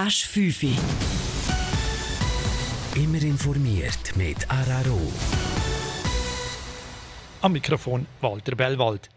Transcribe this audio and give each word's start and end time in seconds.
Asch 0.00 0.26
5. 0.26 0.62
Immer 2.94 3.20
informiert 3.20 4.14
mit 4.14 4.48
Araro. 4.48 5.12
Am 7.40 7.52
Mikrofon 7.52 8.06
Walter 8.20 8.54
Bellwald. 8.54 9.08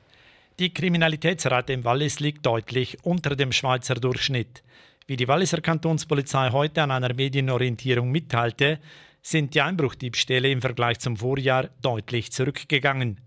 Die 0.57 0.73
Kriminalitätsrate 0.73 1.73
im 1.73 1.83
Wallis 1.83 2.19
liegt 2.19 2.47
deutlich 2.47 2.97
unter 3.03 3.35
dem 3.35 3.51
Schweizer 3.51 3.93
Durchschnitt. 3.93 4.63
Wie 5.05 5.17
die 5.17 5.27
Walliser 5.27 5.61
Kantonspolizei 5.61 6.49
heute 6.49 6.81
an 6.81 6.89
einer 6.89 7.13
Medienorientierung 7.13 8.09
mitteilte, 8.09 8.79
sind 9.21 9.53
die 9.53 9.61
Einbruchdiebstähle 9.61 10.49
im 10.49 10.61
Vergleich 10.61 10.97
zum 10.97 11.15
Vorjahr 11.15 11.69
deutlich 11.83 12.31
zurückgegangen. 12.31 13.21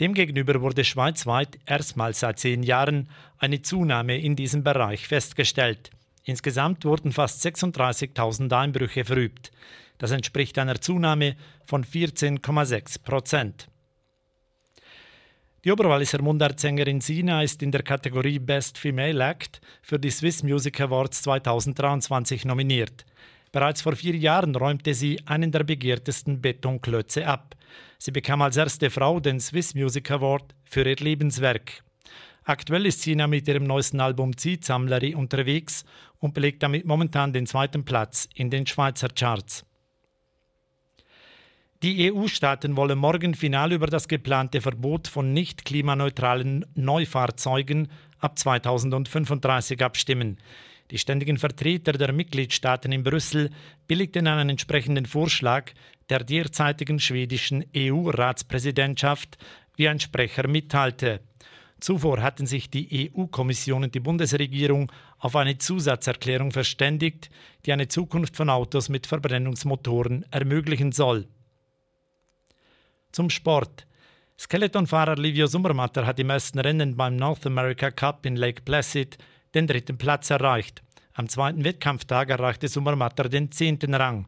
Demgegenüber 0.00 0.62
wurde 0.62 0.82
schweizweit 0.82 1.58
erstmals 1.66 2.20
seit 2.20 2.38
zehn 2.38 2.62
Jahren 2.62 3.10
eine 3.36 3.60
Zunahme 3.60 4.18
in 4.18 4.34
diesem 4.34 4.64
Bereich 4.64 5.06
festgestellt. 5.06 5.90
Insgesamt 6.28 6.84
wurden 6.84 7.12
fast 7.12 7.44
36.000 7.46 8.52
Einbrüche 8.52 9.04
verübt. 9.04 9.52
Das 9.96 10.10
entspricht 10.10 10.58
einer 10.58 10.80
Zunahme 10.80 11.36
von 11.64 11.84
14,6 11.84 13.02
Prozent. 13.02 13.68
Die 15.64 15.70
Oberwalliser 15.70 16.20
Mundartsängerin 16.20 17.00
Sina 17.00 17.42
ist 17.42 17.62
in 17.62 17.70
der 17.70 17.82
Kategorie 17.82 18.40
Best 18.40 18.76
Female 18.76 19.24
Act 19.24 19.60
für 19.82 20.00
die 20.00 20.10
Swiss 20.10 20.42
Music 20.42 20.80
Awards 20.80 21.22
2023 21.22 22.44
nominiert. 22.44 23.06
Bereits 23.52 23.82
vor 23.82 23.94
vier 23.94 24.16
Jahren 24.16 24.54
räumte 24.56 24.94
sie 24.94 25.20
einen 25.26 25.52
der 25.52 25.62
begehrtesten 25.62 26.40
Betonklötze 26.40 27.26
ab. 27.26 27.54
Sie 27.98 28.10
bekam 28.10 28.42
als 28.42 28.56
erste 28.56 28.90
Frau 28.90 29.20
den 29.20 29.38
Swiss 29.38 29.74
Music 29.74 30.10
Award 30.10 30.54
für 30.64 30.84
ihr 30.88 30.96
Lebenswerk. 30.96 31.84
Aktuell 32.48 32.86
ist 32.86 33.02
Sina 33.02 33.26
mit 33.26 33.48
ihrem 33.48 33.64
neuesten 33.64 33.98
Album 33.98 34.36
Zeitsammleri 34.36 35.16
unterwegs 35.16 35.84
und 36.20 36.32
belegt 36.32 36.62
damit 36.62 36.84
momentan 36.84 37.32
den 37.32 37.44
zweiten 37.44 37.84
Platz 37.84 38.28
in 38.36 38.50
den 38.50 38.68
Schweizer 38.68 39.08
Charts. 39.08 39.66
Die 41.82 42.12
EU-Staaten 42.12 42.76
wollen 42.76 43.00
morgen 43.00 43.34
final 43.34 43.72
über 43.72 43.88
das 43.88 44.06
geplante 44.06 44.60
Verbot 44.60 45.08
von 45.08 45.32
nicht 45.32 45.64
klimaneutralen 45.64 46.64
Neufahrzeugen 46.76 47.88
ab 48.20 48.38
2035 48.38 49.82
abstimmen. 49.82 50.38
Die 50.92 50.98
ständigen 50.98 51.38
Vertreter 51.38 51.94
der 51.94 52.12
Mitgliedstaaten 52.12 52.92
in 52.92 53.02
Brüssel 53.02 53.50
billigten 53.88 54.28
einen 54.28 54.50
entsprechenden 54.50 55.06
Vorschlag 55.06 55.72
der 56.10 56.22
derzeitigen 56.22 57.00
schwedischen 57.00 57.64
EU-Ratspräsidentschaft, 57.76 59.36
wie 59.74 59.88
ein 59.88 59.98
Sprecher 59.98 60.46
mitteilte. 60.46 61.22
Zuvor 61.80 62.22
hatten 62.22 62.46
sich 62.46 62.70
die 62.70 63.12
EU-Kommission 63.14 63.84
und 63.84 63.94
die 63.94 64.00
Bundesregierung 64.00 64.90
auf 65.18 65.36
eine 65.36 65.58
Zusatzerklärung 65.58 66.50
verständigt, 66.50 67.28
die 67.66 67.72
eine 67.72 67.88
Zukunft 67.88 68.36
von 68.36 68.48
Autos 68.48 68.88
mit 68.88 69.06
Verbrennungsmotoren 69.06 70.24
ermöglichen 70.30 70.92
soll. 70.92 71.28
Zum 73.12 73.28
Sport. 73.28 73.86
Skeletonfahrer 74.38 75.16
Livio 75.16 75.46
Summermatter 75.46 76.06
hat 76.06 76.18
im 76.18 76.30
ersten 76.30 76.58
Rennen 76.58 76.96
beim 76.96 77.16
North 77.16 77.46
America 77.46 77.90
Cup 77.90 78.24
in 78.26 78.36
Lake 78.36 78.62
Placid 78.62 79.18
den 79.54 79.66
dritten 79.66 79.96
Platz 79.96 80.30
erreicht. 80.30 80.82
Am 81.12 81.28
zweiten 81.28 81.64
Wettkampftag 81.64 82.28
erreichte 82.30 82.68
Summermatter 82.68 83.28
den 83.28 83.50
zehnten 83.50 83.94
Rang. 83.94 84.26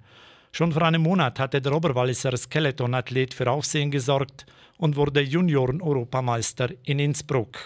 Schon 0.53 0.73
vor 0.73 0.83
einem 0.83 1.03
Monat 1.03 1.39
hatte 1.39 1.61
der 1.61 1.73
Oberwalliser 1.73 2.37
Skeleton-Athlet 2.37 3.35
für 3.35 3.51
Aufsehen 3.51 3.91
gesorgt 3.91 4.47
und 4.79 4.97
wurde 4.97 5.21
Junioren-Europameister 5.21 6.71
in 6.85 6.99
Innsbruck. 6.99 7.59